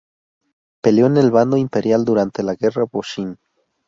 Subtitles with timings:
[0.81, 3.37] Peleó en el bando imperial durante la Guerra Boshin.